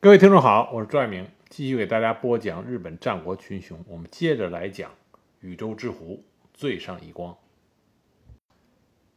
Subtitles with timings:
[0.00, 3.84] 各位听众好，我是朱爱明，继续给大家播讲日本战国群雄。
[3.88, 4.92] 我们接着来讲
[5.40, 6.22] 宇宙之狐
[6.54, 7.36] 最上一光。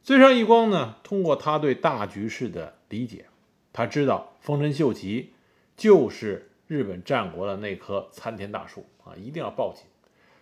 [0.02, 3.28] 最上一光呢，通过他对大局势的理解，
[3.72, 5.34] 他知道丰臣秀吉
[5.78, 9.84] 就是日本战国的那棵参天大树啊，一定要抱紧。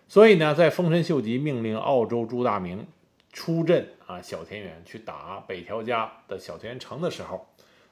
[0.08, 2.86] 所以呢，在丰臣秀吉命令澳洲朱大明
[3.30, 7.46] 出阵啊小田园去打北条家的小田园城的时候，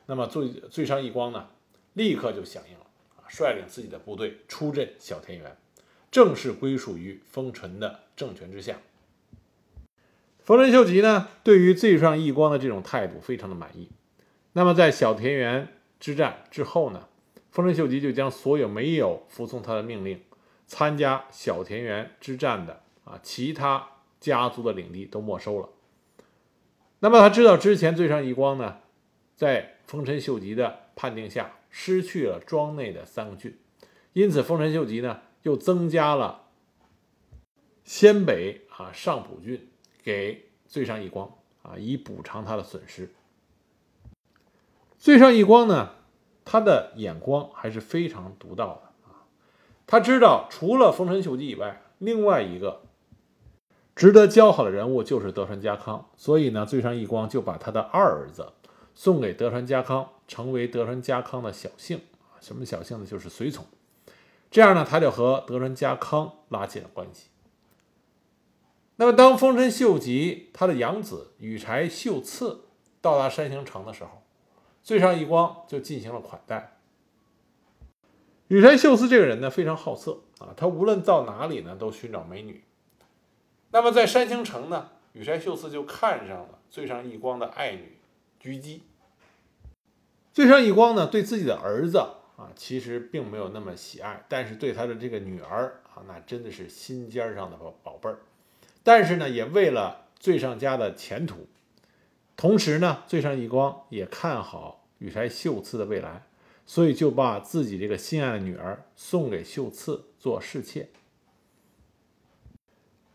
[0.06, 1.46] 那么最最上一光呢？
[1.98, 2.86] 立刻就响应了
[3.16, 5.56] 啊，率领自己的部队出阵小田园，
[6.11, 8.76] 正式归属于丰臣的政权之下。
[10.39, 13.90] 丰臣秀吉呢，对于最上义光的这种态度非常的满意。
[14.53, 15.68] 那么在小田园
[16.00, 17.08] 之战之后呢，
[17.50, 20.22] 丰臣秀吉就将所有没有服从他的命令
[20.67, 23.86] 参加小田园之战的啊其他
[24.20, 25.68] 家族的领地都没收了。
[27.00, 28.78] 那么他知道之前最上义光呢，
[29.36, 31.57] 在丰臣秀吉的判定下。
[31.71, 33.58] 失去了庄内的三个郡，
[34.12, 36.47] 因此丰臣秀吉呢又增加了
[37.84, 39.69] 鲜北啊上浦郡
[40.03, 43.11] 给最上义光啊，以补偿他的损失。
[44.98, 45.91] 最上义光呢，
[46.45, 49.25] 他的眼光还是非常独到的啊，
[49.87, 52.83] 他知道除了丰臣秀吉以外，另外一个
[53.95, 58.53] 值得交好的人物就是德川家康，所以呢，最上义光就把他的二儿子
[58.99, 60.11] 送给德川家康。
[60.27, 63.07] 成为德川家康的小姓啊，什么小姓呢？
[63.07, 63.65] 就是随从。
[64.51, 67.29] 这样呢，他就和德川家康拉近了关系。
[68.97, 72.67] 那么，当丰臣秀吉他的养子羽柴秀次
[73.01, 74.23] 到达山形城的时候，
[74.83, 76.77] 最上义光就进行了款待。
[78.49, 82.63] 羽柴秀次这个人呢，非常好色啊，他无论到哪里呢，都寻找美女。
[83.71, 87.97] 那么，在山形城呢，羽柴秀次就看上了最上义光的爱女
[88.43, 88.83] 狙击。
[90.39, 91.98] 最上义光呢，对自己的儿子
[92.36, 98.20] 啊，其实并没有那么喜爱，但是对他的这个女儿啊，那真的是心尖上的宝宝贝儿。
[98.84, 101.48] 但是呢，也为了最上家的前途，
[102.36, 106.23] 同时呢，最上义光也看好羽柴秀次的未来，
[106.64, 110.89] 所以就把自己这个心爱的女儿送给秀次做侍妾。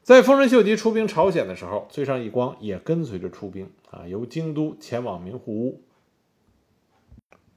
[0.01, 5.81] 在丰臣秀吉出兵朝鲜的时候，最上义光也跟随着出兵啊，由京都前往名护屋。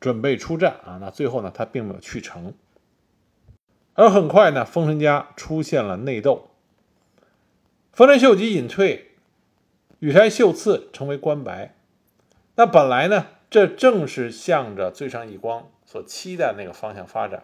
[0.07, 2.55] 准备出战啊，那最后呢，他并没有去成。
[3.95, 6.51] 而很快呢，丰臣家出现了内斗，
[7.93, 9.17] 丰臣秀吉隐退，
[9.99, 11.75] 羽柴秀次成为关白。
[12.55, 17.43] 那本来呢，这正是向着最上义光所期待那个方向发展。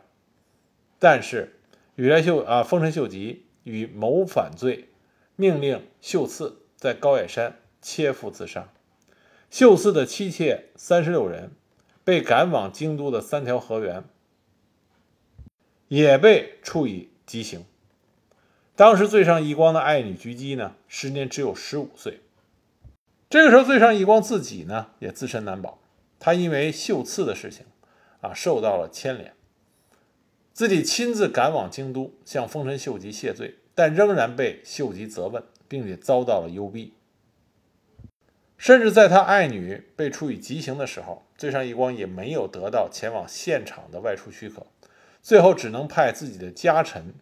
[1.01, 1.59] 但是
[1.97, 4.91] 羽柴秀啊，丰臣秀吉以谋反罪，
[5.35, 8.69] 命令秀次在高野山切腹自杀。
[9.51, 11.51] 秀次的妻妾三十六人。
[12.05, 14.05] 被赶往京都的三条河原
[15.89, 17.65] 也被处以极刑。
[18.75, 22.21] 当时最上义光的爱女菊姬呢，时年只有十五岁。
[23.29, 25.79] 这个时候，最上义光自己呢也自身难保，
[26.19, 27.67] 他因为秀次的事情
[28.21, 29.35] 啊受到了牵连，
[30.53, 36.95] 自己亲自赶往京都向丰臣秀吉谢罪，但仍然被秀吉责问，并且遭到了幽闭。
[38.59, 44.65] 甚至在他爱女被处以极刑的时候，最上一光也没有得到前往现场的外出许可，
[45.21, 47.15] 最后只能派自己的家臣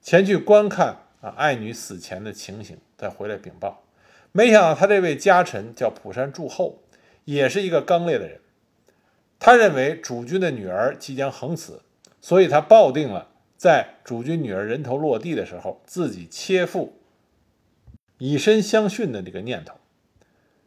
[0.00, 3.84] 前去观看啊爱女死前的情形，再回来禀报。
[4.32, 6.78] 没想到他这位家臣叫浦山助后，
[7.26, 8.40] 也是一个刚烈的人。
[9.38, 11.82] 他认为主君的女儿即将横死，
[12.22, 13.28] 所以他抱定了
[13.58, 16.94] 在主君女儿人头落地的时候，自己切腹
[18.16, 19.74] 以身相殉的这个念头。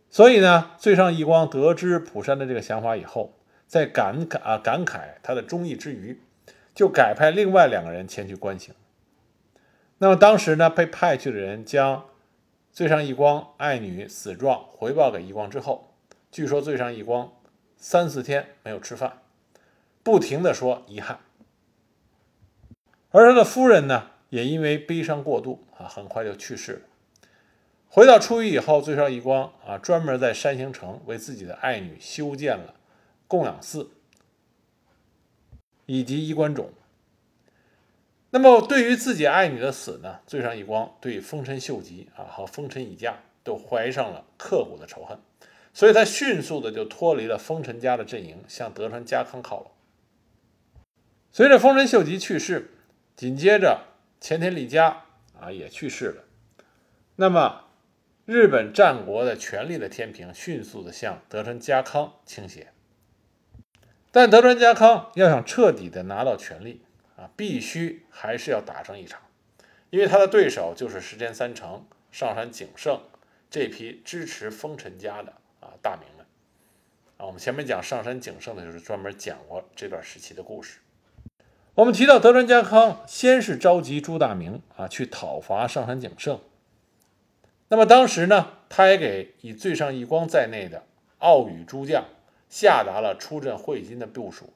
[0.10, 3.34] 所以呢，最上义光得知浦山的这个想法以后，
[3.68, 6.20] 在感慨啊感慨他的忠义之余，
[6.74, 8.74] 就改派另外两个人前去关刑。
[10.00, 12.06] 那么当时呢，被派去的人将
[12.72, 15.94] 最上义光爱女死状回报给义光之后，
[16.32, 17.32] 据说最上义光
[17.78, 19.20] 三四天没有吃饭，
[20.02, 21.20] 不停的说遗憾。
[23.12, 26.82] 而他的夫人呢，也因为悲伤过度啊，很快就去世了。
[27.92, 32.76] 回到初一以后，最上义光啊，专门在山形城为自己的爱女修建了
[33.28, 33.90] 供养寺
[35.88, 36.72] 以及衣冠冢。
[38.30, 45.18] 那么，对于自己爱女的死呢，最上义光对丰臣秀吉啊和丰臣一家都怀上了刻骨的仇恨，
[45.74, 49.72] 所以他迅速的就脱离了丰臣家的阵营，向德川家康靠拢。
[51.32, 52.70] 随着丰臣秀吉去世，
[53.16, 53.86] 紧接着
[54.22, 55.06] 前田利家
[55.40, 56.24] 啊也去世了，
[57.16, 57.64] 那么。
[58.30, 62.68] 日本战国的权力的天平迅速的向德川家康倾斜。
[64.12, 66.84] 但德川家康要想彻底的拿到权力
[67.18, 69.20] 啊，必须还是要打上一场，
[69.90, 73.02] 因为他的对手就是石田三成、上杉景胜
[73.50, 76.24] 这批支持丰臣家的啊大名们
[77.18, 77.26] 啊。
[77.26, 80.78] 我们前面讲上杉景胜的就是专门讲过这段时期的故事。
[81.74, 86.40] 我们提到德川家康，先是召集朱大明啊去讨伐上杉景胜。
[87.70, 90.84] 那么当时呢，他也给以最上义光在内的
[91.20, 92.06] 奥羽诸将
[92.50, 94.52] 下达了出阵会津的部署。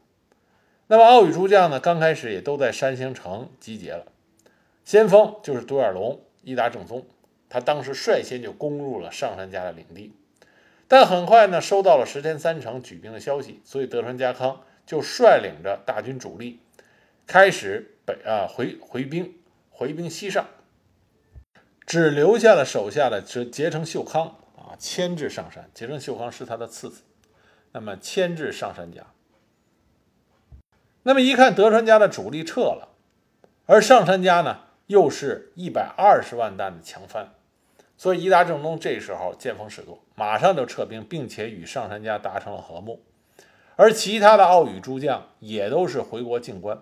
[0.88, 4.06] 那么奥羽诸将呢，刚开始也都在山形城集结了。
[4.84, 7.06] 先锋就是独眼龙伊达正宗，
[7.50, 10.12] 他当时率先就攻入了上杉家的领地，
[10.88, 16.60] 但很快呢，收到了石田三成举兵的消息，所以德川家康就率领着大军主力。
[17.26, 19.34] 开始北啊回回兵
[19.70, 20.48] 回兵西上，
[21.94, 25.70] 只留下了手下的这结成秀康啊牵制上山。
[25.76, 27.04] 结成秀康是他的次子，
[27.72, 29.06] 那么牵制上山家。
[31.04, 32.90] 那么一看德川家的主力撤了，
[33.68, 37.32] 而上山家呢又是一百二十万担的强藩，
[37.96, 43.04] 所以伊达政宗这时候见风使舵，马上就撤兵，并且与上山家达成了和睦。
[43.76, 46.80] 而其他的奥羽诸将也都是回国进关。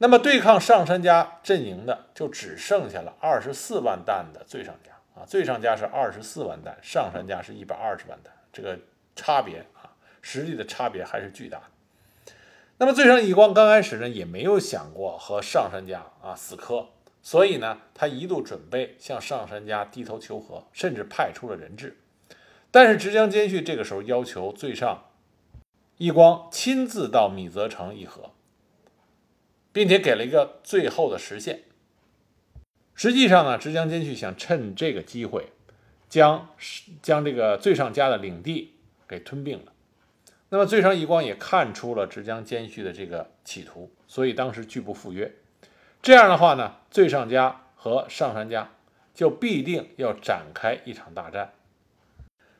[0.00, 8.78] 那么对抗上杉家阵营的就只剩下了二十四万担的最上家啊，最上家是二十四万担，上杉家是一百二十万担，这个
[9.16, 9.90] 差别啊，
[10.22, 11.64] 实力的差别还是巨大的。
[12.76, 16.86] 那么最上义光刚开始呢，也没有想过和上杉家啊死磕，
[17.20, 21.98] 所以呢，他一度准备向上杉家低头求和，甚至派出了人质。
[22.70, 25.06] 但是直江兼续这个时候要求最上
[25.96, 28.30] 义光亲自到米泽城议和。
[29.78, 31.60] 并且给了一个最后的时限。
[32.96, 35.52] 实际上呢，直江兼续想趁这个机会，
[36.08, 36.48] 将
[37.00, 38.74] 将这个最上家的领地
[39.06, 39.72] 给吞并了。
[40.48, 45.32] 那么最上义光也看出了直江兼续的这个企图，所以当时拒不赴约。
[46.02, 48.72] 这样的话呢，最上家和上杉家
[49.14, 51.52] 就必定要展开一场大战。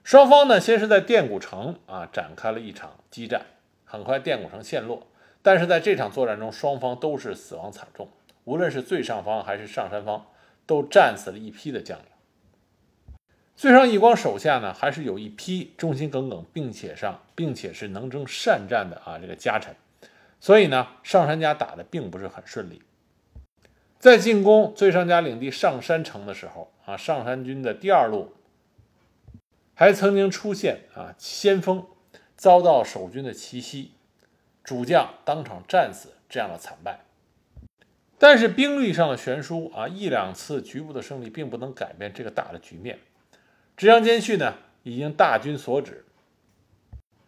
[0.04, 3.46] 双方呢，先是在电谷城啊展开了一场激战，
[3.84, 5.08] 很快电谷城陷落。
[5.42, 8.08] 但是在这场作战中，双方都是死亡惨重，
[8.44, 10.26] 无论是最上方还是上山方，
[10.66, 12.06] 都战死了一批的将领。
[13.56, 19.74] 最上义光手下呢，还是有一批忠心耿耿，并且上，并且是能征善战的啊这个家臣，
[20.38, 22.82] 所以呢，上山家打的并不是很顺利。
[23.98, 28.32] 在进攻最上家领地上山城的时候啊，上山军的第二路
[29.74, 31.84] 还曾经出现啊先锋
[32.36, 33.92] 遭到守军的奇袭。
[34.68, 37.00] 主将当场战死，这样的惨败。
[38.18, 42.98] 但是兵力上的悬殊啊，一两次局部的胜利并不能改变这个大的局面。
[43.78, 46.04] 直江兼续呢，已经大军所指，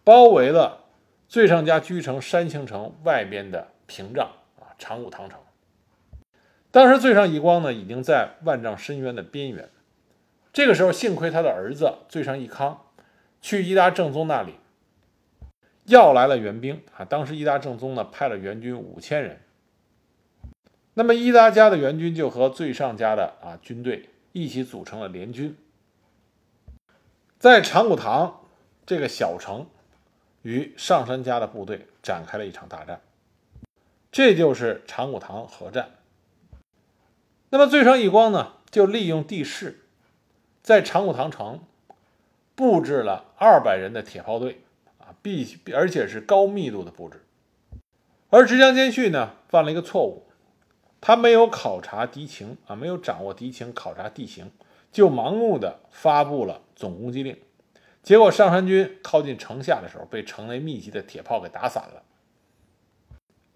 [0.05, 0.85] 包围了
[1.29, 5.41] 最上家居城山形城外边的屏障啊，长谷堂城。
[6.71, 9.71] 当时最上义光呢，已经在万丈深渊的边缘。
[10.53, 12.85] 这个时候，幸亏他的儿子最上义康
[13.41, 14.57] 去伊达正宗那里。
[15.91, 17.05] 要来了援兵啊！
[17.05, 19.41] 当时伊达正宗呢派了援军五千人，
[20.95, 25.57] 那么伊达家的援军就和最上家的啊军队一起组成了联军，
[27.41, 28.43] 在长谷堂
[28.87, 29.67] 这个小城
[30.43, 33.01] 与上杉家的部队展开了一场大战，
[34.13, 35.91] 这就是长谷堂合战。
[37.49, 39.81] 那么最上义光呢就利用地势，
[40.63, 41.59] 在长谷堂城
[42.55, 44.61] 布置了二百人的铁炮队。
[45.23, 47.25] 必而且是高密度的布置，
[48.31, 50.27] 而直江兼续呢犯了一个错误，
[51.01, 54.51] 他没有考察敌情啊，没有掌握敌情，考察地形，
[54.91, 57.39] 就盲目的发布了总攻击令，
[58.03, 62.03] 结果上山军靠近城下的时候，被城内密集的铁炮给打散了。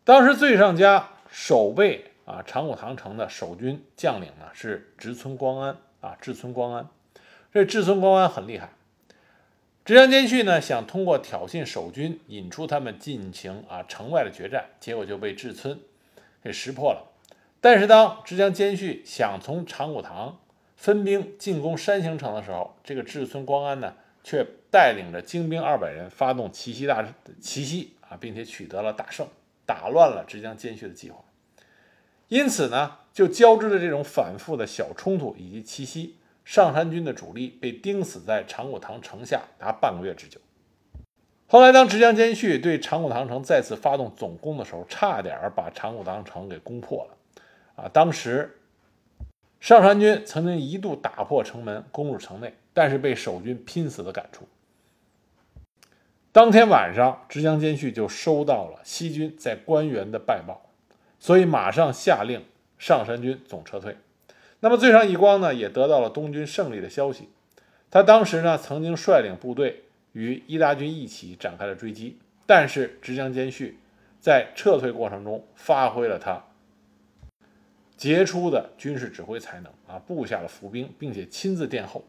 [0.05, 6.89] 当时最上家守备啊长谷堂城的守军将领呢是植村光安啊，植村光安，
[7.53, 8.73] 这植村光安很厉害。
[9.85, 15.79] 直江兼续呢，想通过挑衅守军，引出他们进行啊城外的决战，结果就被志村
[16.43, 17.13] 给识破了。
[17.61, 20.39] 但是当直江兼续想从长谷堂
[20.75, 27.07] 分兵进攻山形城的时候，这个志村光安呢，却带领着精兵二百人发动奇袭大
[27.39, 29.29] 奇袭啊，并且取得了大胜，
[29.67, 31.23] 打乱了直江兼续的计划。
[32.29, 36.17] 因此呢，就交织着这种反复的小冲突以及奇袭。
[36.45, 40.41] 上山军的主力被钉死在长谷堂城下达半个月之久。
[41.47, 47.17] 后来，当直江兼续对长谷堂城再次发动总攻的时候，差点把长谷堂城给攻破了。
[47.77, 48.59] 啊，当时
[49.61, 54.47] 上山军曾经一度打破城门，攻入城内，但是被守军拼死的赶出。
[56.33, 60.71] 当天晚上，直江兼续就收到了西军在关原的败报，
[61.21, 62.45] 所以马上下令
[62.79, 63.97] 上山军总撤退。
[64.65, 67.29] 那么，最上义光呢，也得到了东军胜利的消息。
[67.91, 72.17] 他当时呢，曾经率领部队与伊达军一起展开了追击，
[72.47, 73.77] 但是直江兼续
[74.21, 76.43] 在撤退过程中发挥了他
[77.95, 82.03] 杰出的军事指挥才能啊，布下了伏兵，并且亲自殿后，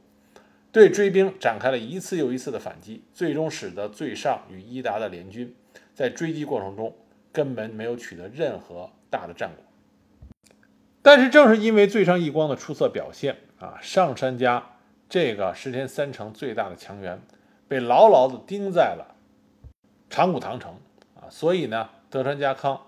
[0.72, 5.54] 对追兵展开了一次又一次的反击，最终使得最上与伊达的联军
[5.94, 6.96] 在追击过程中
[7.34, 9.66] 根本没有取得任何大的战果。
[11.06, 14.72] 但是正是因为最上义光的出色表现啊，上杉家
[15.08, 17.22] 这个石田三成最大的强援
[17.68, 19.14] 被牢牢地钉在了
[20.10, 20.80] 长谷堂城
[21.14, 22.82] 啊，所以呢，德川家康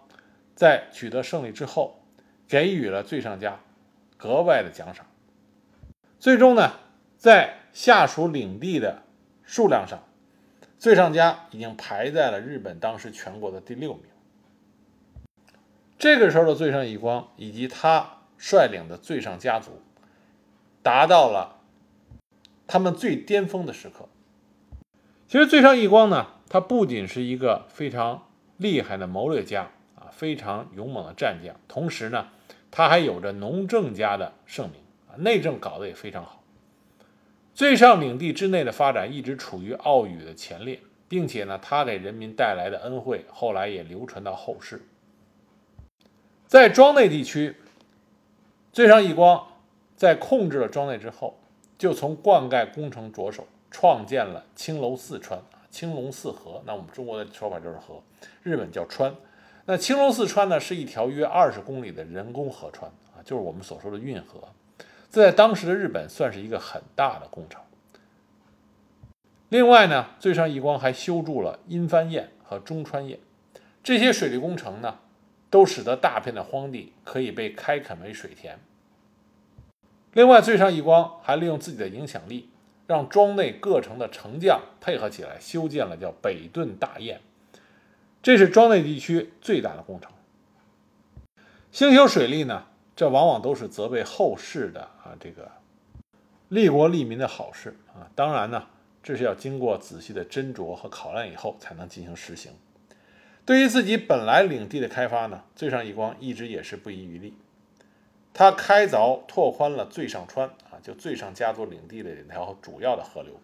[0.55, 1.99] 在取得胜利之后，
[2.47, 3.59] 给予了最上家
[4.17, 5.05] 格外的奖赏。
[6.17, 6.71] 最终呢，
[7.17, 9.03] 在下属领地的
[9.43, 9.99] 数量上，
[10.79, 14.05] 最上家已经排在了日本当时全国的第六名。
[15.97, 19.81] 这个时候的最上义光以及他率领的最上家族，
[20.83, 21.59] 达到了
[22.67, 24.07] 他们最巅峰的时刻。
[25.27, 28.27] 其实最上义光呢，他不仅是一个非常
[28.57, 32.27] 厉害的谋略家啊，非常勇猛的战将，同时呢，
[32.69, 36.43] 他还有着农政家的盛名啊，内政搞得也非常好。
[37.55, 44.83] 最上领地之内的发展一直处于奥羽的前列，并且呢，他给人民带来的恩惠，后来也流传到后世。
[46.47, 47.57] 在庄内地区，
[48.71, 49.45] 最上义光
[49.97, 51.37] 在控制了庄内之后，
[51.77, 55.37] 就从灌溉工程着手，创建了青楼四川，
[55.69, 56.61] 青龙四河。
[56.65, 58.01] 那我们中国的说法就是河，
[58.43, 59.13] 日本叫川。
[59.65, 64.39] 那青龙四川呢，是一条约二十公里的人工河川啊，就是我们所说的运河。
[65.11, 67.61] 这在当时的日本算是一个很大的工程。
[69.49, 73.19] 另外呢，最上义光还修筑了阴帆堰和中川堰，
[73.83, 74.99] 这些水利工程呢。
[75.49, 78.59] 都使得大片的荒地可以被开垦为水田。
[80.13, 82.49] 另外，最上义光还利用自己的影响力，
[82.87, 87.19] 让庄内各城的城将配合起来修建了叫北顿大堰，
[88.23, 90.11] 这是庄内地区最大的工程。
[91.71, 95.51] 兴修水利呢，这往往都是责备后世的啊，这个
[96.49, 98.09] 利国利民的好事啊。
[98.15, 98.65] 当然呢，
[99.03, 102.51] 这是要经过仔细的斟酌和考量以后才能进行实行。
[103.47, 107.33] 对于自己本来领地的开发呢，最上义光一直也是不遗余力。
[108.33, 113.39] 他开凿拓宽了最上川啊，就最上家族领地的两条主要的河流，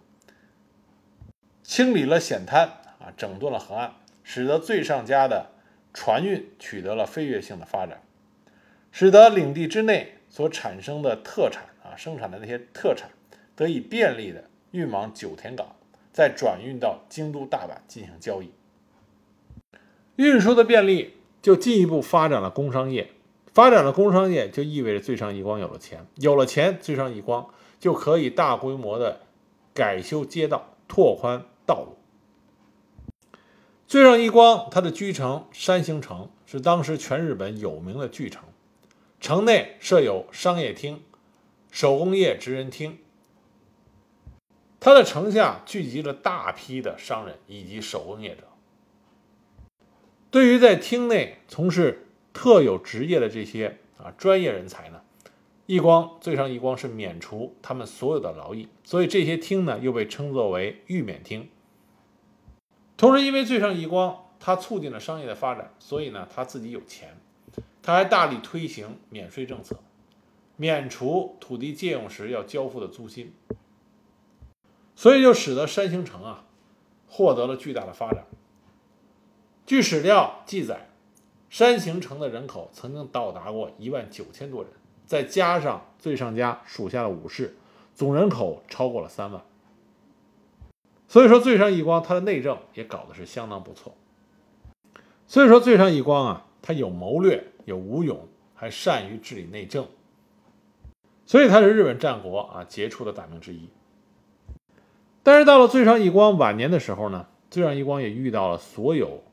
[1.63, 2.67] 清理了险滩
[3.00, 3.93] 啊，整顿了河岸，
[4.25, 5.51] 使得最上家的
[5.93, 8.01] 船运取得了飞跃性的发展，
[8.91, 13.10] 使得领地之内所产生的特产啊，生产的那些特产
[13.55, 15.77] 得以便利的运往九田港，
[16.12, 18.51] 再转运到京都、大阪进行交易。
[20.15, 23.12] 运输的便利，就进一步发展了工商业。
[23.51, 26.08] 发展了工商业，就意味着最上义光有了钱。
[26.15, 27.48] 有了钱，最上义光
[27.79, 29.22] 就可以大规模的
[29.74, 31.98] 改修街道，拓宽道路。
[33.88, 38.43] 最上义光他的居城山形城是当时全日本有名的巨城，
[39.20, 41.03] 城内设有商业厅、
[41.70, 42.98] 手工业职人厅。
[44.79, 48.43] 他的城下聚集了大批的商人以及手工业者。
[50.34, 55.04] 对于在厅内从事特有职业的这些啊专业人才呢，
[55.68, 61.48] 义光最上义光是免除他们所有的劳役，所以这些厅呢又被称作为御免厅。
[62.98, 67.16] 同时，因为最上义光他促进了商业的发展，所以呢他自己有钱，
[67.84, 69.82] 他还大力推行免税政策，
[70.56, 73.32] 免除土地借用时要交付的租金，
[74.96, 76.46] 所以就使得山形城啊
[77.08, 78.25] 获得了巨大的发展。
[79.65, 80.89] 据史料记载，
[81.50, 84.70] 山形城的人口曾经到达过一万九千多人，
[85.05, 87.55] 再加上最上家属下的武士，
[87.96, 89.41] 总人口超过了三万。
[91.08, 93.96] 所以说，最上义光他的内政也搞得是相当不错。
[95.27, 99.88] 所以说，最上义光啊，他有谋略，有武勇，还善于治理内政，
[101.25, 103.70] 所以他是日本战国啊杰出的大名之一。
[105.24, 109.24] 但是到了最上义光晚年的时候呢，最上义光也遇到了所有。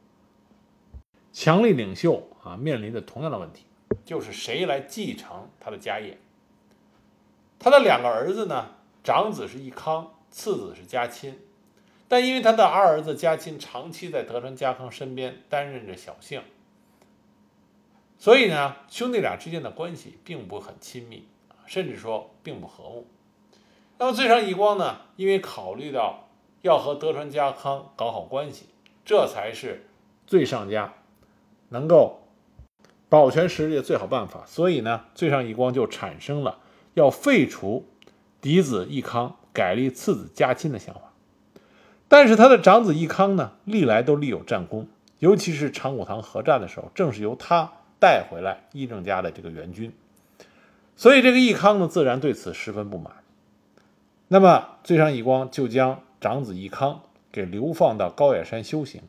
[1.33, 3.65] 强力领袖啊，面临着同样的问题，
[4.05, 6.19] 就是谁来继承他的家业。
[7.59, 11.39] 他的两个儿子呢，长子是义康，次子是家亲，
[12.09, 16.43] 但因为他的二儿子家亲长期在德川家康身边担任着小姓，
[18.19, 21.29] 所以呢，兄弟俩之间的关系并不很亲密
[21.67, 23.07] 甚至说并不和睦。
[23.99, 26.29] 那么最上义光呢，因为考虑到
[26.63, 28.67] 要和德川家康搞好关系，
[29.05, 29.87] 这才是
[30.27, 30.95] 最上家
[31.71, 32.21] 能够
[33.09, 34.45] 保全实力的最好办法。
[34.47, 36.59] 所以呢，最上义光就产生了
[36.95, 37.87] 要废除
[38.41, 41.01] 嫡子义康，改立次子家亲的想法。
[42.07, 49.93] 但是他的长子义康呢，历来都立有战功，尤其是长谷堂合战的时候，正是由他带回来义政家的这个援军。
[50.97, 53.15] 所以这个义康呢，自然对此十分不满。
[54.29, 59.03] 那么最上义光就将长子义康给流放到高野山修行，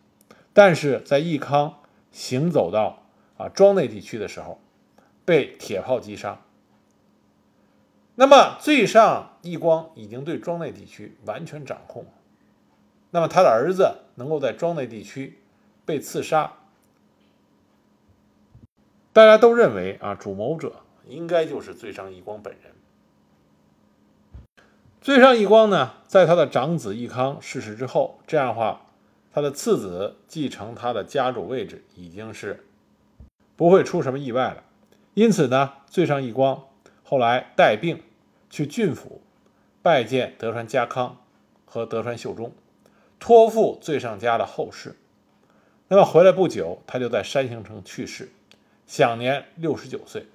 [0.54, 1.76] 但是在义康
[2.12, 3.04] 行走到
[3.38, 4.60] 啊庄内地区的时候，
[5.26, 6.40] 被铁炮击杀。
[8.16, 12.06] 那么最上义光已经对庄内地区完全掌控。
[13.10, 15.40] 那么他的儿子能够在庄内地区
[15.86, 16.54] 被刺杀，
[19.12, 22.74] 大家都认为啊，主谋者应该就是最上义光本人。
[25.02, 28.82] 最上义光呢，在他的长子义康逝世之后，这样的话，
[29.34, 32.66] 他的次子继承他的家主位置已经是
[33.56, 34.64] 不会出什么意外了。
[35.14, 36.64] 因此呢，最上义光
[37.04, 38.02] 后来带病
[38.50, 39.22] 去郡府
[39.82, 41.18] 拜见德川家康
[41.66, 42.54] 和德川秀忠。
[43.20, 44.96] 托付最上家的后事，
[45.90, 48.32] 那么回来不久，他就在山形城去世，
[48.88, 50.26] 享年六十九岁。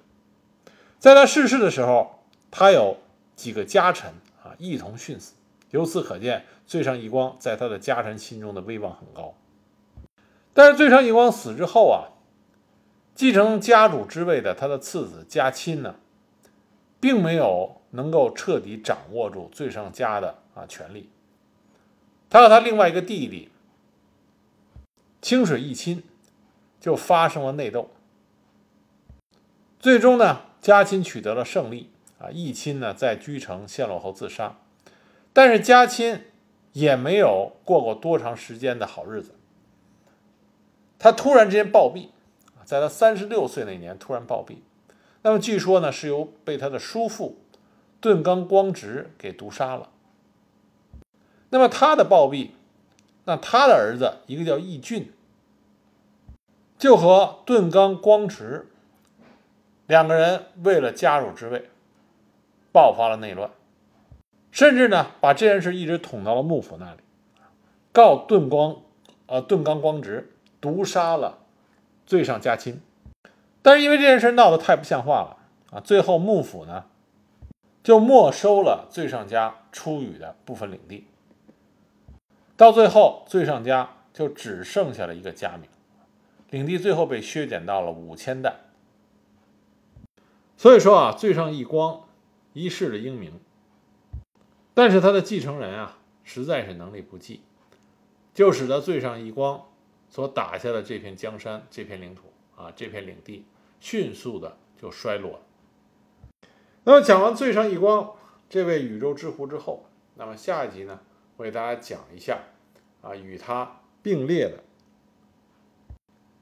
[0.97, 2.97] 在他逝世的时候，他有
[3.35, 4.09] 几个家臣
[4.41, 5.33] 啊一同殉死。
[5.71, 9.35] 由此可见，最上义光在他的家臣心中的威望很高。
[10.53, 12.15] 但是最上义光死之后啊，
[13.13, 15.95] 继承家主之位的他的次子家亲呢，
[16.99, 21.09] 并没有能够彻底掌握住最上家的啊权力。
[22.29, 23.49] 他和他另外一个弟弟
[25.21, 26.03] 清水义亲
[26.79, 27.89] 就发生了内斗，
[29.79, 34.57] 最终呢，家亲取得了胜利啊，义亲呢在居城陷落后自杀，
[35.37, 36.23] 但是家亲
[36.73, 39.35] 也没有过过多长时间的好日子，
[40.97, 42.07] 他突然之间暴毙，
[42.65, 44.55] 在他三十六岁那年突然暴毙，
[45.21, 47.37] 那么据说呢是由被他的叔父
[48.01, 49.91] 盾刚光直给毒杀了。
[51.51, 52.49] 那么他的暴毙，
[53.25, 55.13] 那他的儿子一个叫义俊，
[56.79, 58.65] 就和盾刚光直
[59.85, 61.69] 两个人为了家主之位，
[62.71, 63.51] 爆发了内乱，
[64.57, 67.01] 甚至呢把这件事一直捅到了幕府那里，
[67.91, 68.77] 告盾光，
[69.27, 71.37] 呃盾刚光直毒杀了
[72.07, 72.81] 最上加亲，
[73.61, 75.37] 但是因为这件事闹得太不像话了
[75.69, 76.85] 啊，最后幕府呢
[77.83, 81.05] 就没收了最上家出羽的部分领地。
[82.55, 85.69] 到最后，最上家就只剩下了一个家名，
[86.49, 88.61] 领地最后被削减到了五千担。
[90.57, 92.01] 所以说啊，最上义光
[92.53, 93.39] 一世的英名，
[94.77, 97.41] 但是他的继承人啊，实在是能力不济，
[98.35, 99.65] 就使得最上义光
[100.07, 103.43] 所打下的这片江山、这片领土啊、这片领地，
[103.79, 105.39] 迅速的就衰落了。
[106.83, 108.11] 那么讲完最上义光
[108.51, 110.99] 这位宇宙之狐之后，那么下一集呢？
[111.37, 112.43] 我给大家讲一下，
[113.01, 114.63] 啊，与他并列的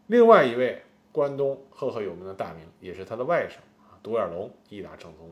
[0.08, 5.32] 另外一位关东赫赫有名的大名，也是他的外甥啊，独眼龙伊达正宗。